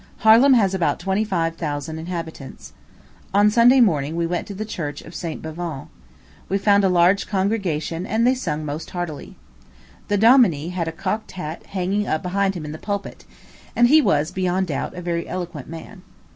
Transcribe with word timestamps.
Harlem 0.25 0.55
has 0.55 0.73
about 0.73 0.97
twenty 0.99 1.23
fire 1.23 1.51
thousand 1.51 1.99
inhabitants. 1.99 2.73
On 3.35 3.51
Sunday 3.51 3.79
morning 3.79 4.15
we 4.15 4.25
went 4.25 4.47
to 4.47 4.55
the 4.55 4.65
Church 4.65 5.03
of 5.03 5.13
St. 5.13 5.43
Bavon. 5.43 5.89
We 6.49 6.57
found 6.57 6.83
a 6.83 6.89
large 6.89 7.27
congregation, 7.27 8.07
and 8.07 8.25
they 8.25 8.33
sung 8.33 8.65
most 8.65 8.89
heartily. 8.89 9.35
The 10.07 10.17
dominie 10.17 10.69
had 10.69 10.87
a 10.87 10.91
cocked 10.91 11.33
hat 11.33 11.67
hanging 11.67 12.07
up 12.07 12.23
behind 12.23 12.55
him 12.55 12.65
in 12.65 12.71
the 12.71 12.79
pulpit; 12.79 13.25
and 13.75 13.89
he 13.89 14.01
was, 14.01 14.31
beyond 14.31 14.65
doubt, 14.65 14.95
a 14.95 15.03
very 15.03 15.27
eloquent 15.29 15.69
man. 15.69 16.01